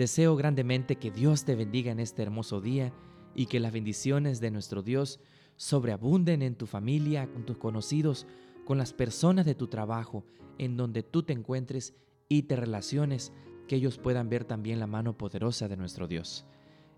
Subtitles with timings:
[0.00, 2.90] Deseo grandemente que Dios te bendiga en este hermoso día
[3.34, 5.20] y que las bendiciones de nuestro Dios
[5.56, 8.26] sobreabunden en tu familia, con tus conocidos,
[8.64, 10.24] con las personas de tu trabajo,
[10.56, 11.92] en donde tú te encuentres
[12.30, 13.34] y te relaciones,
[13.68, 16.46] que ellos puedan ver también la mano poderosa de nuestro Dios.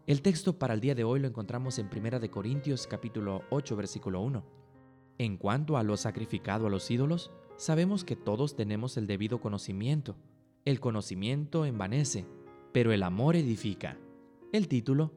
[0.06, 3.74] El texto para el día de hoy lo encontramos en 1 de Corintios capítulo 8
[3.74, 4.44] versículo 1.
[5.18, 10.14] En cuanto a lo sacrificado a los ídolos, sabemos que todos tenemos el debido conocimiento.
[10.64, 12.26] El conocimiento envanece,
[12.72, 13.98] pero el amor edifica.
[14.52, 15.12] El título,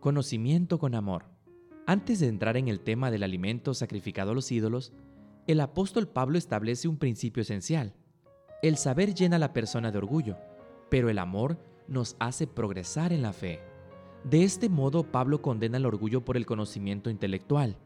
[0.00, 1.24] Conocimiento con amor.
[1.86, 4.92] Antes de entrar en el tema del alimento sacrificado a los ídolos,
[5.46, 7.94] el apóstol Pablo establece un principio esencial.
[8.62, 10.36] El saber llena a la persona de orgullo,
[10.90, 13.60] pero el amor nos hace progresar en la fe.
[14.24, 17.76] De este modo, Pablo condena el orgullo por el conocimiento intelectual,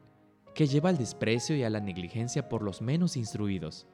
[0.55, 3.87] que lleva al desprecio y a la negligencia por los menos instruidos.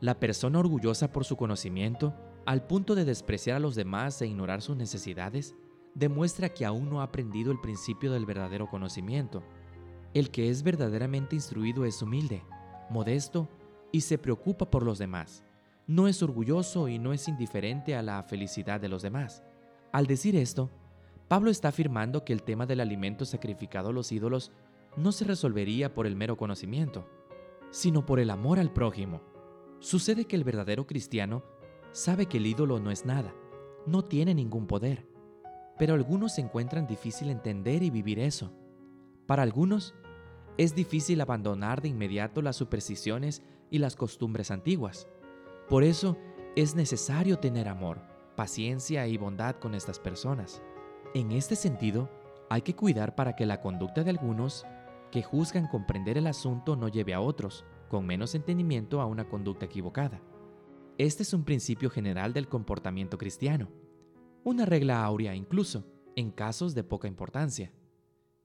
[0.00, 2.14] La persona orgullosa por su conocimiento
[2.48, 5.54] al punto de despreciar a los demás e ignorar sus necesidades,
[5.94, 9.42] demuestra que aún no ha aprendido el principio del verdadero conocimiento.
[10.14, 12.42] El que es verdaderamente instruido es humilde,
[12.88, 13.50] modesto
[13.92, 15.44] y se preocupa por los demás.
[15.86, 19.42] No es orgulloso y no es indiferente a la felicidad de los demás.
[19.92, 20.70] Al decir esto,
[21.28, 24.52] Pablo está afirmando que el tema del alimento sacrificado a los ídolos
[24.96, 27.06] no se resolvería por el mero conocimiento,
[27.70, 29.20] sino por el amor al prójimo.
[29.80, 31.57] Sucede que el verdadero cristiano
[31.92, 33.34] sabe que el ídolo no es nada,
[33.86, 35.06] no tiene ningún poder,
[35.78, 38.52] pero algunos se encuentran difícil entender y vivir eso.
[39.26, 39.94] Para algunos,
[40.56, 45.08] es difícil abandonar de inmediato las supersticiones y las costumbres antiguas.
[45.68, 46.16] Por eso
[46.56, 48.00] es necesario tener amor,
[48.36, 50.62] paciencia y bondad con estas personas.
[51.14, 52.10] En este sentido,
[52.50, 54.66] hay que cuidar para que la conducta de algunos
[55.10, 59.66] que juzgan comprender el asunto no lleve a otros, con menos entendimiento, a una conducta
[59.66, 60.20] equivocada.
[60.98, 63.70] Este es un principio general del comportamiento cristiano,
[64.42, 65.86] una regla áurea incluso,
[66.16, 67.72] en casos de poca importancia.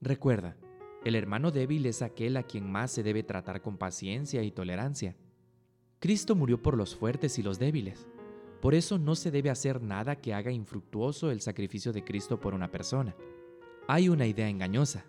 [0.01, 0.55] Recuerda,
[1.03, 5.15] el hermano débil es aquel a quien más se debe tratar con paciencia y tolerancia.
[5.97, 8.07] Cristo murió por los fuertes y los débiles.
[8.61, 12.53] Por eso no se debe hacer nada que haga infructuoso el sacrificio de Cristo por
[12.53, 13.15] una persona.
[13.87, 15.05] Hay una idea engañosa.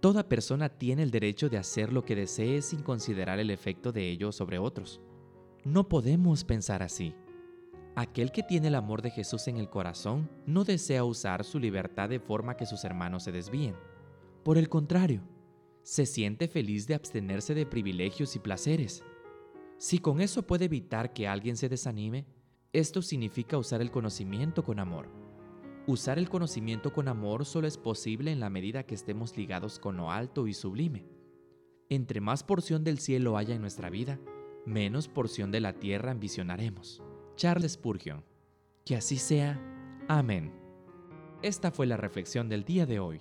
[0.00, 4.10] Toda persona tiene el derecho de hacer lo que desee sin considerar el efecto de
[4.10, 5.00] ello sobre otros.
[5.64, 7.14] No podemos pensar así.
[7.94, 12.08] Aquel que tiene el amor de Jesús en el corazón no desea usar su libertad
[12.08, 13.74] de forma que sus hermanos se desvíen.
[14.42, 15.22] Por el contrario,
[15.82, 19.04] se siente feliz de abstenerse de privilegios y placeres.
[19.76, 22.26] Si con eso puede evitar que alguien se desanime,
[22.72, 25.08] esto significa usar el conocimiento con amor.
[25.86, 29.98] Usar el conocimiento con amor solo es posible en la medida que estemos ligados con
[29.98, 31.06] lo alto y sublime.
[31.90, 34.20] Entre más porción del cielo haya en nuestra vida,
[34.66, 37.02] menos porción de la tierra ambicionaremos.
[37.36, 38.24] Charles Spurgeon.
[38.84, 39.60] Que así sea.
[40.08, 40.52] Amén.
[41.42, 43.20] Esta fue la reflexión del día de hoy.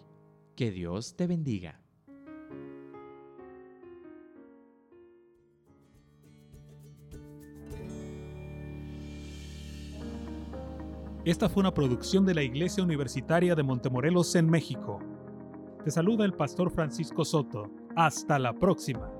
[0.55, 1.79] Que Dios te bendiga.
[11.25, 14.99] Esta fue una producción de la Iglesia Universitaria de Montemorelos en México.
[15.83, 17.69] Te saluda el pastor Francisco Soto.
[17.95, 19.18] Hasta la próxima.